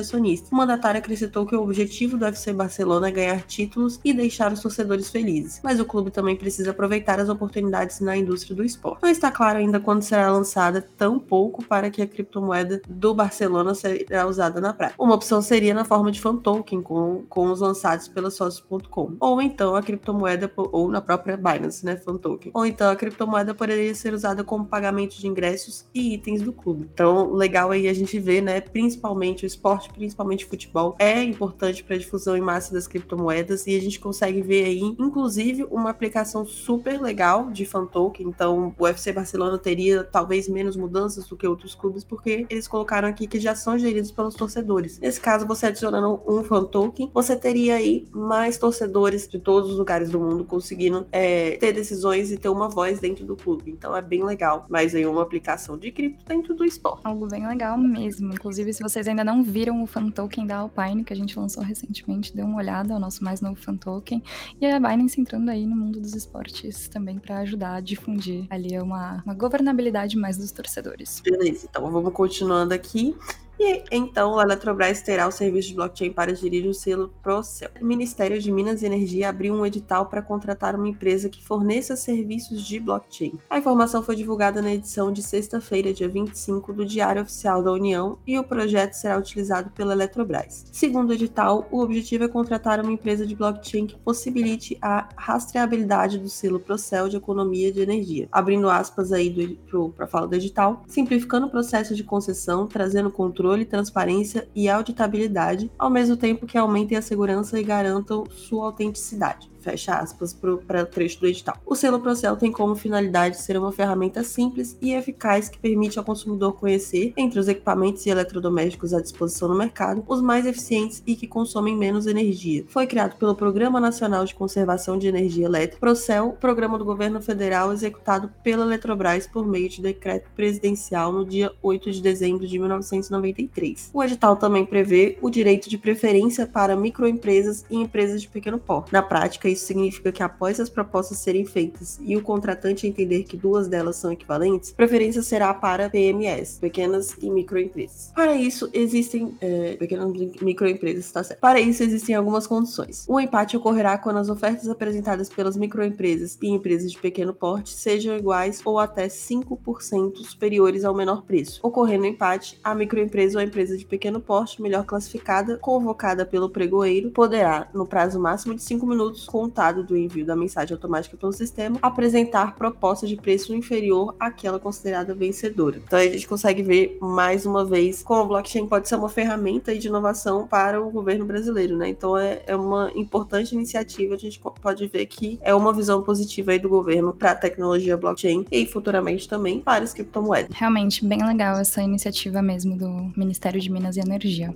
O 0.51 0.57
mandatário 0.57 0.99
acrescentou 0.99 1.47
que 1.47 1.55
o 1.55 1.63
objetivo 1.63 2.17
do 2.17 2.25
UFC 2.25 2.53
Barcelona 2.53 3.09
é 3.09 3.11
ganhar 3.11 3.43
títulos 3.43 4.01
e 4.05 4.13
deixar 4.13 4.53
os 4.53 4.61
torcedores 4.61 5.11
felizes, 5.11 5.61
mas 5.63 5.81
o 5.81 5.85
clube 5.85 6.11
também 6.11 6.37
precisa 6.37 6.71
aproveitar 6.71 7.19
as 7.19 7.29
oportunidades 7.29 8.01
na 8.01 8.17
indústria 8.17 8.55
do 8.55 8.65
esporte. 8.65 9.03
Não 9.03 9.11
está 9.11 9.31
claro 9.31 9.59
ainda 9.59 9.81
quando 9.81 10.03
será 10.03 10.31
lançada, 10.31 10.87
tão 10.97 11.19
pouco 11.19 11.65
para 11.65 11.91
que 11.91 12.03
a 12.03 12.07
criptomoeda 12.07 12.81
do 12.89 13.15
Barcelona 13.15 13.75
será 13.75 14.27
usada 14.27 14.61
na 14.61 14.73
prática. 14.73 15.03
Uma 15.03 15.15
opção 15.15 15.43
seria 15.43 15.75
na 15.75 15.85
forma 15.85 16.11
de 16.11 16.21
fan 16.21 16.37
token, 16.37 16.83
com, 16.83 17.25
com 17.29 17.51
os 17.51 17.61
lançados 17.61 18.09
pela 18.09 18.31
Sócios.com, 18.31 19.17
ou 19.21 19.43
então 19.43 19.75
a 19.75 19.83
criptomoeda, 19.83 20.51
ou 20.57 20.89
na 20.89 21.01
própria 21.01 21.37
Binance, 21.37 21.85
né, 21.85 21.97
fan 21.97 22.17
token. 22.17 22.51
Ou 22.55 22.67
então 22.67 22.91
a 22.91 22.97
criptomoeda 22.97 23.55
poderia 23.55 23.95
ser 23.95 24.15
usada 24.15 24.45
como 24.45 24.67
pagamento 24.67 25.17
de 25.19 25.27
ingressos 25.27 25.87
e 25.95 26.15
itens 26.15 26.43
do 26.43 26.53
clube. 26.53 26.89
Então, 26.93 27.33
legal 27.33 27.71
aí 27.71 27.89
a 27.89 27.95
gente 27.95 28.19
ver, 28.19 28.41
né, 28.41 28.61
principalmente 28.61 29.45
o 29.45 29.47
esporte, 29.47 29.91
principalmente 29.97 30.45
o 30.45 30.49
futebol, 30.49 30.95
é 30.99 31.23
importante 31.23 31.83
para 31.83 31.97
a 31.97 31.99
difusão 31.99 32.37
em 32.37 32.41
massa 32.41 32.73
das 32.73 32.87
criptomoedas 32.87 33.67
e 33.67 33.77
a 33.77 33.81
gente 33.81 33.99
consegue 33.99 34.43
ver 34.43 34.65
aí, 34.65 34.81
inclusive, 34.99 35.65
uma 35.71 35.91
aplicação 35.91 36.47
super 36.47 37.01
legal 37.01 37.51
de 37.51 37.65
fan 37.65 37.87
token. 37.87 38.29
Então, 38.29 38.75
o 38.79 38.85
UFC 38.85 39.13
Barcelona 39.13 39.59
teria 39.59 40.05
talvez 40.05 40.49
menos 40.49 40.77
mudanças 40.77 41.27
do 41.27 41.37
que 41.37 41.47
outros 41.47 41.75
clubes, 41.75 42.05
porque 42.05 42.47
eles 42.49 42.69
colocaram 42.69 43.09
aqui 43.09 43.27
que 43.27 43.41
já 43.41 43.55
são 43.55 43.79
geridos 43.79 44.11
pelos 44.11 44.35
torcedores. 44.35 44.99
Nesse 44.99 45.21
caso, 45.21 45.47
você 45.47 45.67
adicionando 45.67 46.21
um 46.27 46.45
fan 46.45 46.65
token, 46.65 47.11
você 47.13 47.35
teria 47.35 47.77
aí 47.77 48.07
mais 48.13 48.59
torcedores 48.59 49.27
de 49.27 49.39
todos 49.39 49.71
os 49.71 49.79
lugares 49.79 50.11
do 50.11 50.21
mundo 50.21 50.45
conseguindo 50.45 51.07
é, 51.11 51.57
ter 51.57 51.73
decisões 51.73 52.31
e 52.31 52.37
ter 52.37 52.49
uma 52.49 52.69
voz 52.69 53.01
dentro 53.01 53.25
do 53.25 53.37
clube. 53.37 53.71
Então 53.71 53.97
é 53.97 54.03
bem 54.03 54.25
legal. 54.25 54.67
Mas 54.69 54.95
aí 54.95 55.07
uma 55.07 55.23
aplicação 55.23 55.79
de 55.79 55.91
cripto 55.91 56.25
dentro 56.25 56.55
do 56.55 56.65
esporte. 56.65 57.03
Algo 57.05 57.27
bem 57.27 57.47
legal 57.47 57.79
mesmo. 57.79 58.33
Inclusive, 58.33 58.73
se 58.73 58.83
vocês 58.83 59.07
ainda 59.07 59.25
não 59.25 59.43
viram 59.43 59.86
o 59.87 59.89
fan 59.89 60.11
token 60.11 60.47
da 60.47 60.59
Alpine, 60.59 61.05
que 61.05 61.13
a 61.13 61.17
gente 61.17 61.39
lançou 61.39 61.63
recentemente, 61.63 62.35
dê 62.35 62.43
uma 62.43 62.59
olhada, 62.59 62.93
é 62.93 62.97
o 62.97 63.01
nosso 63.01 63.25
mais 63.25 63.41
novo 63.41 63.57
fan 63.57 63.77
token. 63.77 64.23
E 64.61 64.67
a 64.67 64.79
Binance 64.79 65.21
entrando 65.21 65.49
aí 65.49 65.65
no 65.65 65.77
mundo 65.77 66.01
dos 66.01 66.15
esportes 66.15 66.89
também 66.89 67.19
para 67.19 67.39
ajudar 67.39 67.77
a 67.77 67.81
difundir 67.81 68.47
ali 68.51 68.79
uma, 68.79 69.23
uma 69.25 69.35
governabilidade 69.35 70.17
mais 70.19 70.37
dos 70.37 70.53
torcedores. 70.53 71.23
Beleza, 71.25 71.67
então 71.71 71.91
vamos 71.91 72.13
continuando 72.13 72.75
aqui. 72.75 73.17
E 73.59 73.83
então 73.91 74.39
a 74.39 74.43
Eletrobras 74.43 75.01
terá 75.01 75.27
o 75.27 75.33
serviço 75.33 75.69
de 75.69 75.75
blockchain 75.75 76.13
para 76.13 76.35
gerir 76.35 76.69
o 76.69 76.75
selo 76.75 77.11
Procel. 77.23 77.71
O 77.81 77.85
Ministério 77.85 78.41
de 78.41 78.53
Minas 78.53 78.83
e 78.83 78.87
Energia 78.87 79.31
abriu 79.31 79.55
um 79.55 79.65
edital 79.65 80.07
para 80.07 80.21
contratar 80.21 80.75
uma 80.75 80.89
empresa 80.89 81.29
que 81.29 81.43
forneça 81.43 81.97
serviços 81.97 82.63
de 82.63 82.79
blockchain. 82.79 83.39
A 83.49 83.59
informação 83.59 84.03
foi 84.03 84.15
divulgada 84.15 84.61
na 84.61 84.73
edição 84.73 85.11
de 85.11 85.23
sexta-feira, 85.23 85.93
dia 85.93 86.09
25, 86.09 86.73
do 86.73 86.85
Diário 86.85 87.23
Oficial 87.23 87.63
da 87.63 87.73
União 87.73 88.19
e 88.27 88.39
o 88.39 88.45
projeto 88.45 88.93
será 88.93 89.17
utilizado 89.19 89.71
pela 89.71 89.95
Eletrobras. 89.95 90.67
Segundo 90.71 91.11
o 91.11 91.15
edital, 91.15 91.67
o 91.71 91.81
objetivo 91.81 92.25
é 92.25 92.29
contratar 92.29 92.81
uma 92.81 92.93
empresa 92.93 93.27
de 93.27 93.35
blockchain 93.35 93.87
que 93.87 93.99
possibilite 93.99 94.77
a 94.83 95.09
rastreabilidade 95.17 96.19
do 96.19 96.29
selo 96.29 96.61
Procel 96.61 97.09
de 97.09 97.17
economia 97.17 97.73
de 97.73 97.81
energia. 97.81 98.29
Abrindo 98.31 98.69
aspas 98.69 99.13
aí 99.13 99.59
para 99.97 100.05
a 100.05 100.09
fala 100.09 100.29
do 100.29 100.35
edital, 100.35 100.83
simplificando 100.87 101.47
o 101.47 101.51
processo 101.51 101.95
de 101.95 102.05
concessão, 102.05 102.67
trazendo 102.67 103.11
controle 103.11 103.46
controle, 103.47 103.65
transparência 103.65 104.49
e 104.55 104.69
auditabilidade, 104.69 105.71
ao 105.79 105.89
mesmo 105.89 106.17
tempo 106.17 106.47
que 106.47 106.59
aumentem 106.59 106.99
a 106.99 107.03
segurança 107.03 107.61
e 107.61 107.63
garantam 107.63 108.25
sua 108.29 108.67
autenticidade 108.67 109.56
fecha 109.67 109.97
aspas, 109.97 110.33
para 110.33 110.83
o 110.83 110.87
trecho 110.87 111.19
do 111.19 111.27
edital. 111.27 111.57
O 111.67 111.75
selo 111.75 111.99
Procel 111.99 112.37
tem 112.37 112.53
como 112.53 112.77
finalidade 112.77 113.41
ser 113.41 113.59
uma 113.59 113.73
ferramenta 113.73 114.23
simples 114.23 114.77
e 114.81 114.95
eficaz 114.95 115.49
que 115.49 115.59
permite 115.59 115.99
ao 115.99 116.05
consumidor 116.05 116.53
conhecer, 116.53 117.13
entre 117.17 117.41
os 117.41 117.49
equipamentos 117.49 118.07
e 118.07 118.11
eletrodomésticos 118.11 118.95
à 118.95 119.01
disposição 119.01 119.49
no 119.49 119.57
mercado, 119.57 120.05
os 120.07 120.23
mais 120.23 120.47
eficientes 120.47 121.03
e 121.05 121.17
que 121.17 121.27
consomem 121.27 121.77
menos 121.77 122.07
energia. 122.07 122.65
Foi 122.69 122.87
criado 122.87 123.17
pelo 123.17 123.35
Programa 123.35 123.81
Nacional 123.81 124.25
de 124.25 124.35
Conservação 124.35 124.97
de 124.97 125.09
Energia 125.09 125.47
Elétrica, 125.47 125.81
Procel, 125.81 126.37
programa 126.41 126.79
do 126.79 126.85
governo 126.85 127.21
federal 127.21 127.73
executado 127.73 128.31
pela 128.45 128.65
Eletrobras 128.65 129.27
por 129.27 129.47
meio 129.47 129.69
de 129.69 129.83
decreto 129.83 130.31
presidencial 130.37 131.13
no 131.13 131.25
dia 131.25 131.51
8 131.61 131.91
de 131.91 132.01
dezembro 132.01 132.47
de 132.47 132.59
1993. 132.59 133.91
O 133.93 134.03
edital 134.03 134.37
também 134.37 134.65
prevê 134.65 135.19
o 135.21 135.29
direito 135.29 135.69
de 135.69 135.77
preferência 135.77 136.47
para 136.47 136.77
microempresas 136.77 137.65
e 137.69 137.77
empresas 137.77 138.23
de 138.23 138.29
pequeno 138.29 138.59
porte. 138.59 138.93
Na 138.93 139.03
prática, 139.03 139.49
isso 139.57 139.67
significa 139.67 140.13
que 140.13 140.23
após 140.23 140.61
as 140.61 140.69
propostas 140.69 141.19
serem 141.19 141.45
feitas 141.45 141.99
e 142.03 142.17
o 142.17 142.23
contratante 142.23 142.87
entender 142.87 143.25
que 143.25 143.37
duas 143.37 143.69
delas 143.69 143.97
são 143.97 144.13
equivalentes, 144.13 144.71
preferência 144.73 145.23
será 145.23 145.53
para 145.53 145.91
PMS, 145.91 146.59
pequenas 146.61 147.17
e 147.21 147.31
microempresas. 147.31 148.13
Para 148.15 148.37
isso, 148.37 148.71
existem 148.73 149.37
é, 149.41 149.77
pequenas 149.77 150.13
microempresas, 150.41 151.11
tá 151.11 151.25
certo? 151.25 151.41
Para 151.41 151.61
isso, 151.61 151.83
existem 151.83 152.15
algumas 152.15 152.47
condições. 152.47 153.05
O 153.09 153.19
empate 153.19 153.57
ocorrerá 153.57 153.99
quando 153.99 154.19
as 154.19 154.29
ofertas 154.29 154.69
apresentadas 154.69 155.29
pelas 155.29 155.57
microempresas 155.57 156.39
e 156.41 156.49
empresas 156.49 156.93
de 156.93 156.99
pequeno 156.99 157.35
porte 157.35 157.71
sejam 157.71 158.17
iguais 158.17 158.61
ou 158.65 158.79
até 158.79 159.07
5% 159.07 160.17
superiores 160.17 160.85
ao 160.85 160.95
menor 160.95 161.23
preço. 161.23 161.61
Ocorrendo 161.63 162.07
empate, 162.07 162.59
a 162.63 162.75
microempresa 162.75 163.39
ou 163.39 163.41
a 163.41 163.45
empresa 163.45 163.77
de 163.77 163.85
pequeno 163.85 164.21
porte 164.21 164.61
melhor 164.61 164.85
classificada, 164.85 165.59
convocada 165.59 166.25
pelo 166.27 166.51
pregoeiro, 166.51 167.11
poderá, 167.11 167.69
no 167.73 167.87
prazo 167.87 168.21
máximo 168.21 168.55
de 168.55 168.63
5 168.63 168.87
minutos, 168.87 169.27
com 169.27 169.46
contado 169.47 169.85
do 169.85 169.97
envio 169.97 170.27
da 170.27 170.35
mensagem 170.35 170.75
automática 170.75 171.17
pelo 171.17 171.33
sistema, 171.33 171.79
apresentar 171.81 172.57
proposta 172.57 173.07
de 173.07 173.17
preço 173.17 173.55
inferior 173.55 174.15
àquela 174.19 174.59
considerada 174.59 175.15
vencedora. 175.15 175.81
Então 175.87 175.99
a 175.99 176.03
gente 176.03 176.27
consegue 176.27 176.63
ver 176.63 176.99
mais 177.01 177.47
uma 177.47 177.65
vez 177.65 178.03
como 178.03 178.25
o 178.25 178.27
blockchain 178.27 178.67
pode 178.67 178.89
ser 178.89 178.97
uma 178.97 179.09
ferramenta 179.09 179.77
de 179.77 179.87
inovação 179.87 180.49
para 180.49 180.83
o 180.83 180.91
governo 180.91 181.25
brasileiro, 181.25 181.77
né? 181.77 181.89
Então 181.89 182.19
é, 182.19 182.43
é 182.47 182.57
uma 182.57 182.91
importante 182.97 183.55
iniciativa, 183.55 184.15
a 184.15 184.19
gente 184.19 184.41
pode 184.61 184.87
ver 184.89 185.07
que 185.07 185.39
é 185.43 185.55
uma 185.55 185.73
visão 185.73 186.03
positiva 186.03 186.51
aí 186.51 186.59
do 186.59 186.69
governo 186.69 187.13
para 187.13 187.31
a 187.31 187.35
tecnologia 187.35 187.97
blockchain 187.97 188.45
e 188.51 188.67
futuramente 188.67 189.29
também 189.29 189.61
para 189.61 189.85
as 189.85 189.95
criptomoedas. 189.95 190.57
Realmente 190.57 191.05
bem 191.05 191.25
legal 191.25 191.57
essa 191.59 191.81
iniciativa 191.83 192.43
mesmo 192.43 192.77
do 192.77 193.13
Ministério 193.17 193.61
de 193.61 193.71
Minas 193.71 193.97
e 193.97 194.01
Energia. 194.01 194.55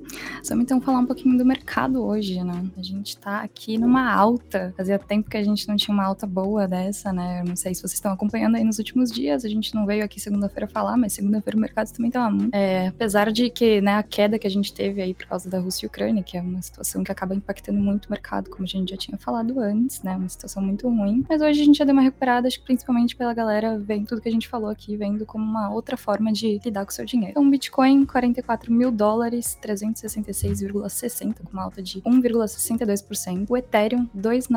Vamos 0.49 0.65
então 0.65 0.81
falar 0.81 0.99
um 0.99 1.07
pouquinho 1.07 1.39
do 1.39 1.45
mercado 1.45 2.05
hoje, 2.05 2.43
né? 2.43 2.65
A 2.77 2.83
gente 2.83 3.11
está 3.11 3.41
aqui 3.43 3.79
numa 3.79 4.13
alta 4.13 4.70
fazia, 4.73 4.99
tempo 4.99 5.31
que 5.31 5.37
a 5.37 5.43
gente 5.43 5.67
não 5.69 5.77
tinha 5.77 5.95
uma 5.95 6.05
alta 6.05 6.27
boa 6.27 6.67
dessa, 6.67 7.13
né? 7.13 7.41
Eu 7.41 7.49
não 7.49 7.57
sei 7.57 7.75
se 7.75 7.81
vocês 7.81 7.95
estão 7.95 8.13
acompanhando 8.13 8.57
aí 8.57 8.65
nos 8.65 8.79
últimos 8.79 9.11
dias, 9.11 9.45
a 9.45 9.49
gente 9.49 9.75
não 9.75 9.87
veio 9.87 10.05
aqui 10.05 10.21
segunda-feira 10.21 10.67
falar, 10.67 10.97
mas 10.97 11.13
segunda-feira 11.13 11.57
o 11.57 11.61
mercado 11.61 11.91
também 11.93 12.11
tava 12.11 12.31
muito. 12.31 12.55
É, 12.55 12.89
apesar 12.89 13.31
de 13.33 13.51
que, 13.51 13.81
né, 13.81 13.97
a 13.97 14.03
queda 14.03 14.39
que 14.39 14.47
a 14.47 14.51
gente 14.51 14.73
teve 14.73 15.03
aí 15.03 15.15
por 15.15 15.27
causa 15.27 15.49
da 15.49 15.59
Rússia 15.59 15.87
e 15.87 15.89
Ucrânia, 15.89 16.23
que 16.23 16.37
é 16.37 16.41
uma 16.41 16.63
situação 16.63 17.03
que 17.03 17.13
acaba 17.13 17.35
impactando 17.35 17.79
muito 17.79 18.07
o 18.07 18.11
mercado, 18.11 18.51
como 18.51 18.65
a 18.65 18.67
gente 18.67 18.91
já 18.91 18.97
tinha 18.97 19.19
falado 19.19 19.59
antes, 19.61 20.03
né? 20.03 20.17
Uma 20.17 20.29
situação 20.29 20.63
muito 20.63 20.89
ruim. 20.89 21.25
Mas 21.29 21.41
hoje 21.43 21.61
a 21.61 21.65
gente 21.65 21.79
já 21.79 21.85
deu 21.85 21.93
uma 21.93 22.03
recuperada, 22.03 22.49
acho 22.49 22.59
que 22.59 22.65
principalmente 22.65 23.17
pela 23.17 23.35
galera 23.35 23.79
vendo 23.79 24.07
tudo 24.07 24.21
que 24.21 24.29
a 24.29 24.33
gente 24.33 24.49
falou 24.49 24.71
aqui, 24.71 24.97
vendo 24.97 25.25
como 25.27 25.45
uma 25.45 25.71
outra 25.71 25.97
forma 25.97 26.33
de 26.33 26.61
lidar 26.65 26.85
com 26.85 26.91
o 26.91 26.95
seu 26.95 27.05
dinheiro. 27.05 27.33
Então, 27.33 27.49
Bitcoin, 27.49 28.05
44 28.05 28.73
mil 28.73 28.91
dólares, 28.91 29.59
366,60, 29.63 31.35
com 31.45 31.53
uma 31.53 31.63
alta 31.63 31.83
de 31.83 32.01
1,62%. 32.03 33.47
O 33.49 33.57
Ethereum, 33.57 34.09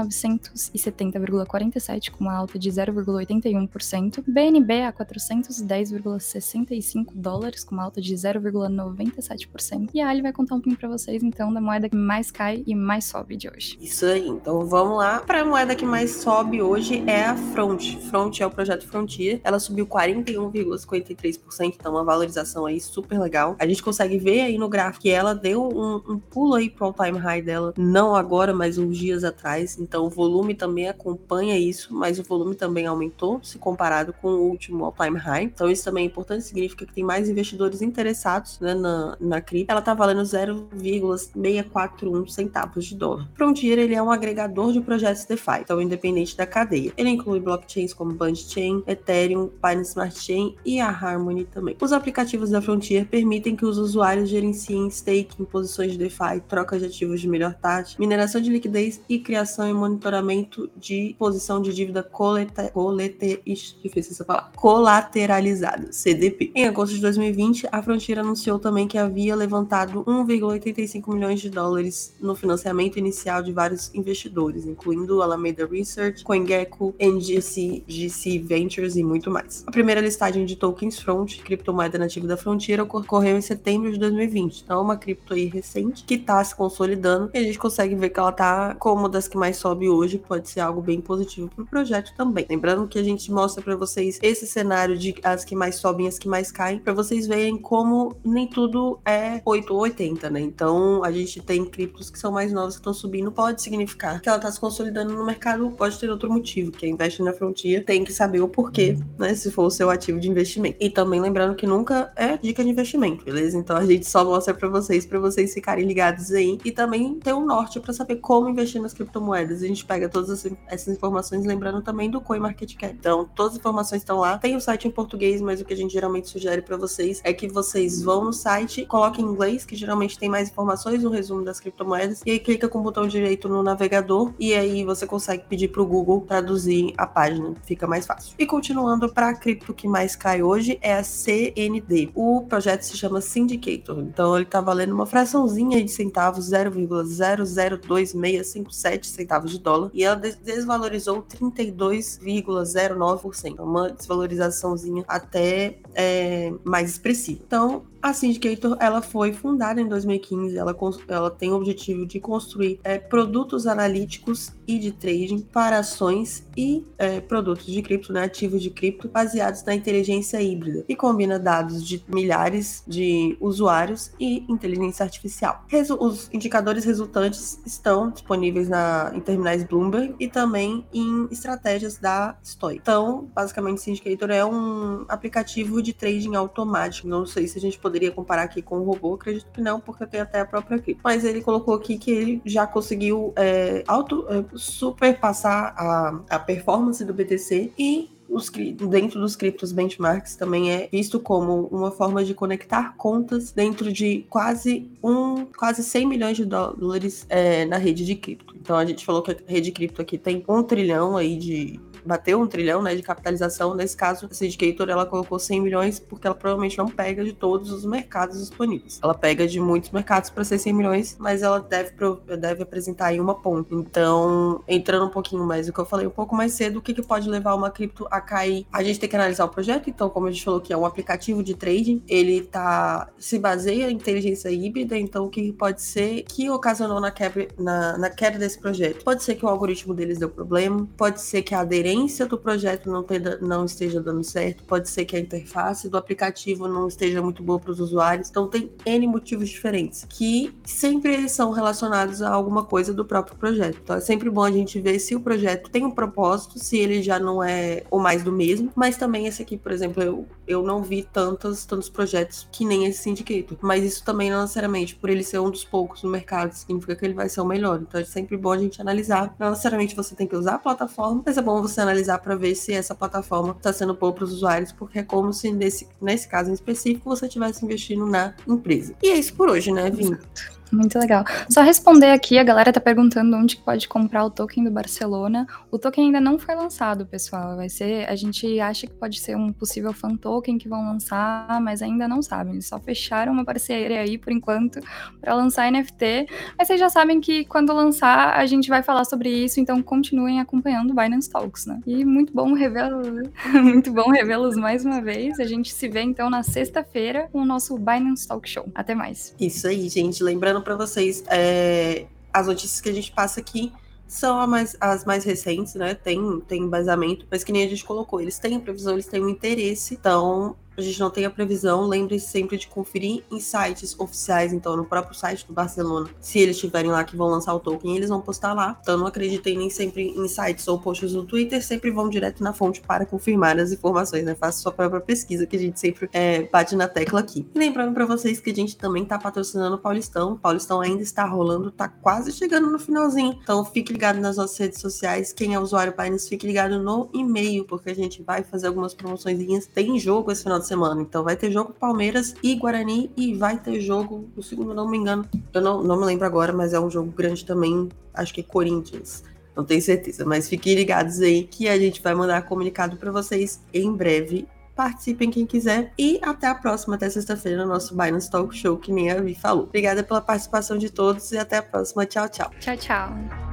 2,970,47, 0.08 2.12
com 2.12 2.24
uma 2.24 2.34
alta 2.34 2.58
de 2.60 2.70
0,81%. 2.70 4.24
BNB 4.28 4.84
a 4.84 4.94
410,65 4.94 7.12
dólares, 7.14 7.64
com 7.64 7.76
uma 7.76 7.84
alta 7.84 8.02
de 8.02 8.16
0,97%. 8.16 9.90
E 9.94 10.02
a 10.02 10.10
Ali 10.10 10.22
vai 10.22 10.34
contar 10.34 10.56
um 10.56 10.60
pouquinho 10.60 10.78
para 10.78 10.90
vocês, 10.90 11.24
então, 11.24 11.54
da 11.54 11.62
moeda 11.62 11.90
que 11.90 11.96
mais 11.96 12.32
cai 12.32 12.64
e 12.66 12.74
mais 12.74 13.06
sobe 13.06 13.36
de 13.36 13.48
hoje. 13.50 13.78
Isso 13.80 14.04
aí, 14.06 14.28
então 14.28 14.66
vamos 14.66 14.98
lá. 14.98 15.20
Para 15.20 15.42
a 15.42 15.46
moeda 15.46 15.76
que 15.76 15.86
mais 15.86 16.16
sobe 16.16 16.60
hoje 16.62 17.04
é 17.08 17.26
a 17.26 17.36
Front. 17.36 17.98
Front 18.10 18.40
é 18.40 18.46
o 18.46 18.50
projeto 18.50 18.88
Frontier. 18.88 19.42
Ela 19.44 19.60
subiu 19.60 19.86
41,53%, 19.86 21.76
então 21.80 21.92
uma 21.94 22.04
valorização 22.04 22.66
aí 22.66 22.80
super 22.80 23.20
legal. 23.20 23.56
A 23.60 23.68
gente 23.68 23.84
consegue 23.84 24.18
ver 24.18 24.42
aí 24.42 24.58
no 24.58 24.68
gráfico 24.70 25.04
que 25.04 25.10
ela 25.10 25.36
deu 25.36 25.68
um, 25.68 26.14
um 26.14 26.18
pulo 26.18 26.56
aí 26.56 26.70
pro 26.70 26.86
all-time 26.86 27.20
high 27.20 27.42
dela, 27.42 27.74
não 27.78 28.16
agora, 28.16 28.54
mas 28.54 28.78
uns 28.78 28.98
dias 28.98 29.26
atrás. 29.26 29.78
Então 29.78 29.93
o 30.00 30.10
volume 30.10 30.56
também 30.56 30.88
acompanha 30.88 31.58
isso, 31.58 31.94
mas 31.94 32.20
o 32.20 32.24
volume 32.24 32.56
também 32.56 32.86
aumentou 32.86 33.40
se 33.44 33.58
comparado 33.58 34.14
com 34.14 34.30
o 34.30 34.50
último 34.50 34.86
all-time 34.86 35.18
high. 35.18 35.44
Então 35.44 35.70
isso 35.70 35.84
também 35.84 36.04
é 36.04 36.08
importante, 36.08 36.46
significa 36.46 36.86
que 36.86 36.94
tem 36.94 37.04
mais 37.04 37.30
investidores 37.30 37.82
interessados 37.82 38.60
né, 38.60 38.74
na, 38.74 39.18
na 39.20 39.42
cripto. 39.42 39.72
Ela 39.72 39.82
tá 39.82 39.94
valendo 39.94 40.24
0,641 40.24 42.28
centavos 42.28 42.86
de 42.86 42.96
dólar. 42.96 43.28
Frontier 43.36 43.80
ele 43.80 43.96
é 43.96 44.02
um 44.02 44.12
agregador 44.12 44.72
de 44.72 44.82
projetos 44.82 45.26
DeFi, 45.26 45.62
então 45.62 45.82
independente 45.82 46.36
da 46.36 46.46
cadeia. 46.46 46.94
Ele 46.98 47.10
inclui 47.10 47.40
blockchains 47.40 47.94
como 47.94 48.14
Bandchain, 48.14 48.84
Ethereum, 48.88 49.50
Binance 49.62 49.90
Smart 49.90 50.20
Chain 50.20 50.56
e 50.66 50.80
a 50.80 50.90
Harmony 50.90 51.46
também. 51.46 51.76
Os 51.82 51.92
aplicativos 51.92 52.50
da 52.50 52.62
Frontier 52.62 53.06
permitem 53.06 53.56
que 53.56 53.66
os 53.66 53.78
usuários 53.78 54.30
gerenciem 54.30 54.88
staking, 54.88 55.46
posições 55.46 55.92
de 55.92 55.98
DeFi, 55.98 56.42
troca 56.48 56.80
de 56.80 56.86
ativos 56.86 57.22
de 57.22 57.28
melhor 57.28 57.54
taxa, 57.54 57.96
mineração 58.00 58.42
de 58.42 58.50
liquidez 58.50 59.02
e 59.08 59.20
criação 59.20 59.70
e 59.70 59.74
monitoramento 59.84 60.70
de 60.78 61.16
posição 61.20 61.62
de 61.62 61.74
dívida 61.74 62.02
coleta, 62.02 62.70
colete, 62.72 63.42
difícil 63.46 64.14
essa 64.14 64.26
palavra, 64.26 64.52
colateralizada, 64.56 65.92
CDP. 65.92 66.52
Em 66.56 66.66
agosto 66.66 66.96
de 66.96 67.02
2020, 67.02 67.68
a 67.72 67.82
Frontier 67.82 68.20
anunciou 68.20 68.60
também 68.60 68.88
que 68.88 68.98
havia 68.98 69.36
levantado 69.36 70.04
1,85 70.06 71.14
milhões 71.14 71.42
de 71.42 71.50
dólares 71.50 72.16
no 72.20 72.36
financiamento 72.36 72.98
inicial 72.98 73.44
de 73.44 73.52
vários 73.52 73.94
investidores, 73.94 74.66
incluindo 74.66 75.22
Alameda 75.22 75.66
Research, 75.66 76.24
CoinGecko, 76.24 76.96
NGC, 77.00 77.84
GC 77.88 78.40
Ventures 78.40 78.96
e 78.96 79.04
muito 79.04 79.30
mais. 79.30 79.64
A 79.68 79.72
primeira 79.72 80.00
listagem 80.00 80.46
de 80.46 80.56
tokens 80.56 81.00
Front, 81.00 81.42
criptomoeda 81.42 81.98
nativa 81.98 82.28
da 82.28 82.38
Frontier, 82.38 82.82
ocorreu 82.82 83.38
em 83.38 83.42
setembro 83.42 83.92
de 83.92 83.98
2020. 84.00 84.62
Então, 84.64 84.80
é 84.80 84.82
uma 84.82 84.98
cripto 84.98 85.34
aí 85.34 85.46
recente 85.46 86.04
que 86.04 86.16
está 86.16 86.44
se 86.44 86.56
consolidando 86.56 87.30
e 87.34 87.38
a 87.38 87.44
gente 87.44 87.60
consegue 87.60 87.96
ver 87.96 88.10
que 88.10 88.20
ela 88.20 88.30
está 88.30 88.76
como 88.76 89.10
das 89.10 89.28
que 89.28 89.38
mais 89.38 89.58
sobe 89.58 89.73
hoje, 89.82 90.18
pode 90.18 90.50
ser 90.50 90.60
algo 90.60 90.82
bem 90.82 91.02
positivo 91.02 91.50
para 91.50 91.64
o 91.64 91.68
projeto 91.68 92.14
também. 92.16 92.46
Lembrando 92.50 92.88
que 92.88 93.00
a 93.00 93.04
gente 93.04 93.32
mostra 93.32 93.64
para 93.64 93.76
vocês 93.76 94.20
esse 94.22 94.48
cenário 94.48 94.98
de 94.98 95.16
as 95.24 95.44
que 95.44 95.56
mais 95.56 95.76
sobem, 95.76 96.08
as 96.08 96.18
que 96.18 96.28
mais 96.28 96.52
caem, 96.52 96.80
para 96.80 96.94
vocês 96.94 97.28
verem 97.28 97.58
como 97.58 98.16
nem 98.24 98.48
tudo 98.48 99.00
é 99.06 99.42
8 99.46 99.74
ou 99.74 99.82
80, 99.82 100.30
né? 100.30 100.40
Então, 100.40 101.04
a 101.04 101.12
gente 101.12 101.42
tem 101.42 101.66
criptos 101.66 102.10
que 102.10 102.20
são 102.20 102.32
mais 102.32 102.52
novas 102.52 102.76
que 102.76 102.80
estão 102.80 102.94
subindo, 102.94 103.32
pode 103.32 103.62
significar 103.62 104.22
que 104.22 104.30
ela 104.30 104.38
está 104.38 104.52
se 104.52 104.60
consolidando 104.60 105.14
no 105.14 105.26
mercado, 105.26 105.72
pode 105.72 105.98
ter 106.00 106.10
outro 106.10 106.32
motivo. 106.32 106.72
Quem 106.72 106.94
investe 106.94 107.22
na 107.24 107.34
Frontier 107.34 107.84
tem 107.84 108.04
que 108.04 108.14
saber 108.14 108.42
o 108.42 108.48
porquê, 108.48 108.98
né? 109.18 109.34
Se 109.36 109.52
for 109.52 109.66
o 109.66 109.72
seu 109.72 109.90
ativo 109.90 110.20
de 110.20 110.30
investimento. 110.30 110.78
E 110.80 110.90
também 110.90 111.20
lembrando 111.20 111.56
que 111.56 111.66
nunca 111.66 112.12
é 112.16 112.38
dica 112.38 112.64
de 112.64 112.70
investimento, 112.70 113.26
beleza? 113.26 113.58
Então 113.58 113.76
a 113.76 113.86
gente 113.86 114.08
só 114.08 114.24
mostra 114.24 114.54
para 114.54 114.70
vocês, 114.70 115.06
para 115.06 115.20
vocês 115.20 115.54
ficarem 115.54 115.86
ligados 115.86 116.32
aí 116.32 116.58
e 116.64 116.72
também 116.72 117.16
ter 117.20 117.34
um 117.34 117.46
norte 117.46 117.80
para 117.80 117.94
saber 117.94 118.18
como 118.18 118.50
investir 118.50 118.82
nas 118.82 118.94
criptomoedas. 118.94 119.63
A 119.64 119.68
gente 119.68 119.86
pega 119.86 120.10
todas 120.10 120.46
essas 120.68 120.96
informações, 120.96 121.46
lembrando 121.46 121.82
também 121.82 122.10
do 122.10 122.22
CoinMarketCap. 122.22 122.94
Então, 122.94 123.28
todas 123.34 123.54
as 123.54 123.60
informações 123.60 124.02
estão 124.02 124.20
lá. 124.20 124.38
Tem 124.38 124.56
o 124.56 124.62
site 124.62 124.88
em 124.88 124.92
português, 124.92 125.42
mas 125.42 125.62
o 125.62 125.66
que 125.66 125.74
a 125.74 125.78
gente 125.78 125.94
geralmente 125.94 126.30
sugere 126.30 126.62
para 126.62 126.78
vocês 126.78 127.22
é 127.24 127.34
que 127.34 127.48
vocês 127.48 128.02
vão 128.02 128.26
no 128.26 128.34
site, 128.34 128.86
coloquem 128.86 129.26
em 129.26 129.28
inglês, 129.28 129.66
que 129.66 129.76
geralmente 129.76 130.20
tem 130.20 130.30
mais 130.30 130.50
informações, 130.50 131.06
um 131.06 131.10
resumo 131.10 131.44
das 131.44 131.60
criptomoedas, 131.60 132.22
e 132.26 132.32
aí 132.32 132.40
clica 132.40 132.68
com 132.68 132.80
o 132.80 132.82
botão 132.82 133.08
direito 133.08 133.48
no 133.48 133.62
navegador 133.64 134.34
e 134.40 134.54
aí 134.54 134.84
você 134.84 135.06
consegue 135.06 135.44
pedir 135.48 135.68
para 135.70 135.82
o 135.82 135.86
Google 135.86 136.22
traduzir 136.22 136.94
a 136.98 137.06
página, 137.06 137.54
fica 137.64 137.86
mais 137.88 138.06
fácil. 138.06 138.36
E 138.38 138.46
continuando 138.46 139.12
para 139.12 139.30
a 139.30 139.34
cripto 139.34 139.74
que 139.74 139.88
mais 139.88 140.16
cai 140.16 140.44
hoje 140.44 140.78
é 140.82 140.96
a 140.96 141.04
CND. 141.04 142.12
O 142.14 142.46
projeto 142.48 142.84
se 142.84 142.96
chama 142.98 143.22
Syndicator, 143.22 144.00
então 144.00 144.36
ele 144.36 144.46
está 144.46 144.62
valendo 144.62 144.94
uma 144.94 145.06
fraçãozinha 145.06 145.84
de 145.84 145.92
centavos, 145.92 146.50
0,002657 146.50 149.06
centavos 149.06 149.53
de 149.54 149.64
dólar, 149.64 149.90
e 149.94 150.04
ela 150.04 150.16
desvalorizou 150.16 151.24
32,09%, 151.24 153.60
uma 153.60 153.90
desvalorizaçãozinha 153.90 155.04
até 155.08 155.78
é, 155.96 156.54
mais 156.64 156.92
expressiva. 156.92 157.42
Então, 157.46 157.84
a 158.04 158.14
Syndicator 158.14 158.76
ela 158.82 159.02
foi 159.02 159.32
fundada 159.32 159.80
em 159.80 159.88
2015. 159.88 160.58
Ela, 160.58 160.76
ela 161.08 161.32
tem 161.32 161.52
o 161.52 161.56
objetivo 161.56 162.06
de 162.06 162.20
construir 162.20 162.78
é, 162.84 163.00
produtos 163.00 163.66
analíticos 163.66 164.52
e 164.68 164.78
de 164.78 164.92
trading 164.92 165.40
para 165.40 165.80
ações 165.80 166.46
e 166.58 166.86
é, 166.98 167.22
produtos 167.22 167.66
de 167.66 167.82
cripto, 167.82 168.12
né, 168.12 168.24
ativos 168.24 168.62
de 168.62 168.70
cripto, 168.70 169.08
baseados 169.08 169.64
na 169.64 169.74
inteligência 169.74 170.42
híbrida 170.42 170.84
e 170.88 170.98
combina 170.98 171.40
dados 171.40 171.82
de 171.88 172.04
milhares 172.10 172.84
de 172.86 173.38
usuários 173.40 174.12
e 174.20 174.44
inteligência 174.50 175.04
artificial. 175.04 175.64
Resu 175.70 175.98
os 175.98 176.30
indicadores 176.34 176.84
resultantes 176.84 177.62
estão 177.66 178.12
disponíveis 178.12 178.68
na, 178.68 179.14
em 179.16 179.22
terminais 179.22 179.64
Bloomberg 179.64 180.14
e 180.20 180.28
também 180.28 180.86
em 180.94 181.30
estratégias 181.32 181.98
da 181.98 182.36
Stoy. 182.44 182.76
Então, 182.82 183.30
basicamente, 183.34 183.80
Syndicator 183.80 184.30
é 184.30 184.44
um 184.44 185.06
aplicativo 185.08 185.82
de 185.82 185.94
trading 185.94 186.36
automático. 186.36 187.08
Não 187.08 187.26
sei 187.26 187.48
se 187.48 187.58
a 187.58 187.62
gente 187.62 187.80
poderia 187.94 188.12
comparar 188.12 188.44
aqui 188.44 188.60
com 188.60 188.80
o 188.80 188.84
robô, 188.84 189.14
acredito 189.14 189.46
que 189.54 189.62
não, 189.62 189.80
porque 189.80 190.08
tem 190.08 190.20
até 190.20 190.40
a 190.40 190.46
própria 190.46 190.78
equipe. 190.78 191.00
Mas 191.04 191.24
ele 191.24 191.42
colocou 191.42 191.76
aqui 191.76 191.96
que 191.96 192.10
ele 192.10 192.42
já 192.44 192.66
conseguiu 192.66 193.32
é, 193.36 193.84
auto, 193.88 194.26
é, 194.28 194.44
superpassar 194.56 195.76
a, 195.78 196.20
a 196.28 196.40
performance 196.40 197.06
do 197.06 197.14
BTC 197.14 197.72
e 197.78 198.10
os, 198.28 198.50
dentro 198.50 199.20
dos 199.20 199.36
criptos 199.36 199.72
benchmarks 199.72 200.36
também 200.36 200.72
é 200.72 200.90
visto 200.92 201.20
como 201.20 201.68
uma 201.68 201.92
forma 201.92 202.26
de 202.26 202.34
conectar 202.34 202.96
contas 202.98 203.52
dentro 203.52 203.94
de 203.94 204.26
quase 204.28 204.90
um 205.04 205.46
quase 205.46 205.84
100 205.84 206.08
milhões 206.08 206.38
de 206.38 206.46
dólares 206.46 207.28
é, 207.30 207.64
na 207.66 207.78
rede 207.78 208.04
de 208.04 208.16
cripto. 208.16 208.56
Então 208.60 208.76
a 208.76 208.86
gente 208.86 209.06
falou 209.06 209.22
que 209.22 209.32
a 209.32 209.36
rede 209.46 209.66
de 209.66 209.72
cripto 209.72 210.02
aqui 210.02 210.18
tem 210.18 210.44
um 210.48 210.64
trilhão 210.64 211.16
aí 211.16 211.38
de 211.38 211.80
bateu 212.06 212.40
um 212.40 212.48
trilhão 212.48 212.82
né, 212.82 212.96
de 212.96 213.02
capitalização. 213.02 213.74
Nesse 213.76 213.96
caso, 213.96 214.28
a 214.30 214.34
Syndicator 214.34 214.90
ela 214.90 215.06
colocou 215.06 215.40
100 215.40 215.62
milhões 215.62 216.00
porque 216.00 216.28
ela 216.28 216.36
provavelmente 216.36 216.78
não 216.78 216.88
pega 216.88 217.24
de 217.24 217.34
todos 217.34 217.72
os 217.72 217.86
mercados 217.86 218.40
disponíveis. 218.40 219.00
Ela 219.04 219.14
pega 219.14 219.48
de 219.48 219.60
muitos 219.60 219.90
mercados 219.92 220.30
para 220.30 220.44
ser 220.44 220.58
100 220.58 220.74
milhões, 220.74 221.18
mas 221.20 221.42
ela 221.42 221.60
deve, 221.60 221.92
deve 222.40 222.64
apresentar 222.64 223.08
aí 223.08 223.20
uma 223.20 223.36
ponta. 223.36 223.74
Então, 223.74 224.64
entrando 224.68 225.06
um 225.06 225.10
pouquinho 225.10 225.44
mais 225.44 225.68
do 225.68 225.74
que 225.74 225.80
eu 225.80 225.86
falei 225.86 226.08
um 226.08 226.12
pouco 226.12 226.36
mais 226.36 226.54
cedo, 226.54 226.80
o 226.80 226.82
que, 226.82 226.94
que 226.94 227.02
pode 227.02 227.30
levar 227.30 227.56
uma 227.56 227.70
cripto 227.70 228.08
a 228.12 228.22
cair? 228.22 228.66
A 228.72 228.84
gente 228.84 229.00
tem 229.00 229.10
que 229.10 229.16
analisar 229.16 229.46
o 229.46 229.50
projeto. 229.50 229.90
Então, 229.90 230.10
como 230.10 230.28
a 230.28 230.32
gente 230.32 230.44
falou 230.44 230.62
que 230.62 230.74
é 230.74 230.78
um 230.78 230.86
aplicativo 230.86 231.44
de 231.44 231.56
trading, 231.56 232.04
ele 232.08 232.42
tá 232.42 233.10
se 233.18 233.40
baseia 233.40 233.90
em 233.90 233.96
inteligência 233.96 234.50
híbrida. 234.50 234.98
Então, 234.98 235.26
o 235.26 235.30
que 235.30 235.52
pode 235.54 235.82
ser 235.82 236.24
que 236.24 236.50
ocasionou 236.50 237.00
na 237.00 237.12
quebra, 237.12 237.48
na, 237.58 237.98
na 237.98 238.10
queda 238.10 238.38
desse 238.38 238.60
projeto? 238.60 239.04
Pode 239.04 239.24
ser 239.24 239.36
que 239.36 239.46
o 239.46 239.50
algoritmo 239.50 239.94
deles 239.94 240.20
deu 240.20 240.30
problema, 240.30 240.88
pode 240.98 241.22
ser 241.22 241.42
que 241.42 241.56
a 241.56 241.62
aderência 241.62 241.93
do 242.28 242.38
projeto 242.38 242.90
não, 242.90 243.04
ter, 243.04 243.42
não 243.42 243.66
esteja 243.66 244.02
dando 244.02 244.24
certo, 244.24 244.64
pode 244.64 244.90
ser 244.90 245.06
que 245.06 245.16
a 245.16 245.20
interface 245.20 245.88
do 245.88 245.98
aplicativo 245.98 246.68
não 246.68 246.88
esteja 246.88 247.22
muito 247.22 247.44
boa 247.44 247.60
para 247.60 247.72
os 247.72 247.80
usuários. 247.80 248.30
Então 248.30 248.48
tem 248.48 248.72
N 248.86 249.08
motivos 249.08 249.50
diferentes 249.50 250.06
que 250.10 250.54
sempre 250.66 251.14
eles 251.14 251.32
são 251.32 251.52
relacionados 251.52 252.22
a 252.22 252.30
alguma 252.30 252.64
coisa 252.64 252.94
do 252.94 253.06
próprio 253.06 253.38
projeto. 253.38 253.80
Então 253.84 253.96
é 253.96 254.02
sempre 254.02 254.30
bom 254.30 254.44
a 254.44 254.52
gente 254.52 254.80
ver 254.80 255.00
se 255.00 255.16
o 255.16 255.20
projeto 255.20 255.70
tem 255.70 255.86
um 255.86 255.92
propósito, 255.92 256.60
se 256.60 256.78
ele 256.78 257.02
já 257.02 257.20
não 257.20 257.44
é 257.44 257.84
o 257.92 258.00
mais 258.00 258.24
do 258.24 258.32
mesmo, 258.32 258.72
mas 258.76 258.98
também 258.98 259.28
esse 259.28 259.42
aqui, 259.42 259.58
por 259.58 259.72
exemplo, 259.72 260.02
eu, 260.02 260.28
eu 260.48 260.64
não 260.64 260.82
vi 260.82 261.04
tantos, 261.04 261.66
tantos 261.66 261.90
projetos 261.90 262.48
que 262.52 262.66
nem 262.66 262.86
esse 262.86 263.04
Syndicate. 263.04 263.58
Mas 263.62 263.84
isso 263.84 264.04
também 264.04 264.32
não 264.32 264.42
necessariamente, 264.42 264.96
por 264.96 265.10
ele 265.10 265.24
ser 265.24 265.40
um 265.40 265.50
dos 265.50 265.64
poucos 265.64 266.04
no 266.04 266.10
mercado, 266.10 266.54
significa 266.54 266.96
que 266.96 267.06
ele 267.06 267.14
vai 267.14 267.28
ser 267.28 267.42
o 267.42 267.46
melhor. 267.46 267.82
Então 267.82 268.00
é 268.00 268.06
sempre 268.06 268.38
bom 268.38 268.52
a 268.52 268.58
gente 268.58 268.82
analisar. 268.82 269.36
Não 269.38 269.50
necessariamente 269.50 269.96
você 269.96 270.16
tem 270.16 270.28
que 270.28 270.36
usar 270.36 270.56
a 270.56 270.60
plataforma, 270.60 271.22
mas 271.26 271.38
é 271.38 271.42
bom 271.42 271.62
você 271.62 271.82
analisar 271.84 272.20
para 272.20 272.36
ver 272.36 272.56
se 272.56 272.74
essa 272.74 272.96
plataforma 272.96 273.52
está 273.52 273.72
sendo 273.72 273.94
boa 273.94 274.14
para 274.14 274.24
os 274.24 274.34
usuários, 274.34 274.72
porque 274.72 275.00
é 275.00 275.04
como 275.04 275.32
se 275.32 275.52
nesse, 275.52 275.88
nesse 276.02 276.28
caso 276.28 276.50
em 276.50 276.54
específico 276.54 277.10
você 277.10 277.28
estivesse 277.28 277.64
investindo 277.64 278.06
na 278.06 278.34
empresa. 278.48 278.96
E 279.02 279.10
é 279.10 279.16
isso 279.16 279.34
por 279.36 279.50
hoje, 279.50 279.72
né, 279.72 279.90
Vim? 279.90 280.14
Exato. 280.14 280.63
Muito 280.74 280.98
legal. 280.98 281.24
Só 281.50 281.62
responder 281.62 282.10
aqui, 282.10 282.40
a 282.40 282.44
galera 282.44 282.74
tá 282.74 282.82
perguntando 282.82 283.38
onde 283.38 283.58
pode 283.58 283.88
comprar 283.88 284.26
o 284.26 284.30
token 284.32 284.64
do 284.64 284.72
Barcelona. 284.72 285.46
O 285.70 285.78
token 285.78 286.08
ainda 286.08 286.20
não 286.20 286.40
foi 286.40 286.56
lançado, 286.56 287.06
pessoal. 287.06 287.56
Vai 287.56 287.70
ser, 287.70 288.10
a 288.10 288.16
gente 288.16 288.60
acha 288.60 288.88
que 288.88 288.94
pode 288.94 289.20
ser 289.20 289.38
um 289.38 289.54
possível 289.54 289.94
fan 289.94 290.16
token 290.16 290.58
que 290.58 290.68
vão 290.68 290.84
lançar, 290.84 291.62
mas 291.62 291.84
ainda 291.84 292.08
não 292.08 292.24
sabem. 292.24 292.54
Eles 292.54 292.66
só 292.66 292.80
fecharam 292.80 293.32
uma 293.32 293.46
parceria 293.46 294.02
aí 294.02 294.18
por 294.18 294.34
enquanto 294.34 294.80
para 295.22 295.36
lançar 295.36 295.72
NFT. 295.72 296.28
Mas 296.58 296.68
vocês 296.68 296.80
já 296.80 296.90
sabem 296.90 297.22
que 297.22 297.46
quando 297.46 297.72
lançar 297.72 298.34
a 298.34 298.46
gente 298.48 298.68
vai 298.68 298.82
falar 298.82 299.06
sobre 299.06 299.30
isso, 299.30 299.60
então 299.60 299.82
continuem 299.84 300.40
acompanhando 300.40 300.90
o 300.90 300.96
Binance 300.96 301.30
Talks, 301.30 301.68
né? 301.68 301.82
E 301.86 302.04
muito 302.04 302.34
bom 302.34 302.54
revê-los, 302.54 303.30
muito 303.54 303.92
bom 303.92 304.10
revê-los 304.10 304.56
mais 304.56 304.84
uma 304.84 305.02
vez. 305.02 305.40
A 305.40 305.46
gente 305.46 305.72
se 305.72 305.88
vê 305.88 306.02
então 306.02 306.32
na 306.32 306.42
sexta-feira 306.42 307.30
com 307.32 307.42
o 307.42 307.46
nosso 307.46 307.78
Binance 307.78 308.28
Talk 308.28 308.50
Show. 308.50 308.72
Até 308.74 308.96
mais. 308.96 309.36
Isso 309.40 309.68
aí, 309.68 309.88
gente. 309.88 310.24
Lembrando 310.24 310.63
para 310.64 310.76
vocês 310.76 311.24
é, 311.28 312.06
as 312.34 312.48
notícias 312.48 312.82
que 312.82 312.90
a 312.90 312.94
gente 312.94 313.12
passa 313.12 313.40
aqui 313.40 313.72
são 314.08 314.46
mais, 314.48 314.76
as 314.80 315.06
mais 315.06 315.24
recentes, 315.24 315.76
né? 315.76 315.96
Tem, 315.96 316.40
tem 316.42 316.64
embasamento, 316.64 317.26
mas 317.30 317.44
que 317.44 317.52
nem 317.52 317.66
a 317.66 317.70
gente 317.70 317.84
colocou, 317.84 318.22
eles 318.22 318.40
têm 318.40 318.60
previsão, 318.60 318.94
eles 318.94 319.08
têm 319.08 319.24
um 319.24 319.30
interesse, 319.30 319.96
então 319.96 320.56
a 320.78 320.82
gente 320.82 321.00
não 321.00 321.10
tem 321.10 321.26
a 321.26 321.30
previsão, 321.30 321.86
lembre-se 321.86 322.28
sempre 322.28 322.58
de 322.58 322.68
conferir 322.68 323.24
em 323.32 323.40
sites 323.40 323.98
oficiais, 324.00 324.54
então 324.54 324.76
no 324.76 324.86
próprio 324.86 325.16
site 325.16 325.46
do 325.46 325.54
Barcelona, 325.54 326.10
se 326.20 326.40
eles 326.40 326.58
tiverem 326.58 326.92
lá 326.92 327.04
que 327.04 327.16
vão 327.16 327.28
lançar 327.28 327.54
o 327.54 327.60
token, 327.60 327.96
eles 327.96 328.10
vão 328.10 328.22
postar 328.22 328.54
lá. 328.54 328.78
Então 328.82 328.98
não 328.98 329.08
acreditem 329.08 329.58
nem 329.58 329.70
sempre 329.70 330.10
em 330.10 330.28
sites 330.28 330.68
ou 330.68 330.80
posts 330.80 331.14
no 331.14 331.26
Twitter, 331.26 331.64
sempre 331.64 331.92
vão 331.92 332.10
direto 332.10 332.44
na 332.44 332.54
fonte 332.54 332.82
para 332.82 333.06
confirmar 333.06 333.60
as 333.60 333.72
informações, 333.72 334.24
né? 334.24 334.36
Faça 334.36 334.60
sua 334.60 334.72
própria 334.72 335.02
pesquisa, 335.02 335.46
que 335.46 335.56
a 335.56 335.60
gente 335.60 335.80
sempre 335.80 336.10
é, 336.12 336.44
bate 336.44 336.76
na 336.76 336.88
tecla 336.88 337.20
aqui. 337.20 337.48
E 337.54 337.60
lembrando 337.60 337.94
para 337.94 338.06
vocês 338.06 338.40
que 338.40 338.50
a 338.50 338.56
gente 338.56 338.76
também 338.78 339.06
tá 339.06 339.18
patrocinando 339.18 339.76
o 339.76 339.80
Paulistão. 339.80 340.34
O 340.34 340.40
Paulistão 340.40 340.82
ainda 340.82 341.04
está 341.04 341.26
rolando, 341.26 341.72
tá 341.72 341.88
quase 341.88 342.32
chegando 342.32 342.70
no 342.70 342.80
finalzinho. 342.80 343.38
Então 343.42 343.64
fique 343.64 343.94
ligado 343.94 344.20
nas 344.20 344.38
nossas 344.38 344.58
redes 344.58 344.80
sociais. 344.80 345.32
Quem 345.32 345.54
é 345.54 345.60
usuário 345.60 345.94
Binance, 345.96 346.30
fique 346.30 346.48
ligado 346.48 346.80
no 346.80 347.10
e-mail, 347.14 347.66
porque 347.66 347.92
a 347.92 347.96
gente 347.96 348.24
vai 348.24 348.44
fazer 348.44 348.68
algumas 348.68 348.94
promoções. 348.94 349.34
Tem 349.68 350.00
jogo 350.00 350.32
esse 350.32 350.44
final 350.44 350.60
de 350.64 350.70
semana. 350.70 351.02
Então 351.02 351.24
vai 351.24 351.36
ter 351.36 351.52
jogo 351.52 351.74
Palmeiras 351.74 352.36
e 352.42 352.56
Guarani 352.56 353.12
e 353.16 353.34
vai 353.36 353.58
ter 353.58 353.80
jogo, 353.80 354.30
o 354.36 354.42
segundo 354.42 354.74
não 354.74 354.90
me 354.90 354.98
engano, 354.98 355.26
eu 355.54 355.62
não, 355.62 355.84
não 355.84 356.00
me 356.00 356.06
lembro 356.06 356.26
agora, 356.26 356.52
mas 356.52 356.74
é 356.74 356.80
um 356.80 356.90
jogo 356.90 357.12
grande 357.12 357.46
também, 357.46 357.90
acho 358.14 358.34
que 358.34 358.42
é 358.42 358.44
Corinthians. 358.44 359.24
Não 359.56 359.64
tenho 359.64 359.82
certeza, 359.82 360.26
mas 360.26 360.50
fiquem 360.50 360.74
ligados 360.74 361.22
aí 361.22 361.44
que 361.44 361.68
a 361.68 361.78
gente 361.78 362.02
vai 362.02 362.16
mandar 362.16 362.42
comunicado 362.44 362.98
para 362.98 363.12
vocês 363.12 363.62
em 363.74 363.92
breve. 363.94 364.48
Participem 364.76 365.30
quem 365.30 365.46
quiser 365.46 365.94
e 366.00 366.20
até 366.24 366.48
a 366.48 366.56
próxima, 366.56 366.96
até 366.96 367.08
sexta-feira, 367.08 367.64
no 367.64 367.72
nosso 367.72 367.96
Binance 367.96 368.32
Talk 368.32 368.58
Show, 368.58 368.78
que 368.78 368.92
nem 368.92 369.12
a 369.12 369.22
Vi 369.22 369.36
falou. 369.36 369.66
Obrigada 369.66 370.04
pela 370.04 370.20
participação 370.20 370.80
de 370.80 370.90
todos 370.90 371.32
e 371.32 371.38
até 371.38 371.58
a 371.58 371.64
próxima. 371.64 372.08
Tchau, 372.08 372.28
tchau. 372.28 372.50
Tchau, 372.60 372.78
tchau. 372.78 373.53